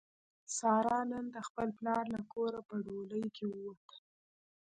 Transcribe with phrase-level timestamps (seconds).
[0.57, 3.95] ساره نن د خپل پلار له کوره په ډولۍ کې ووته.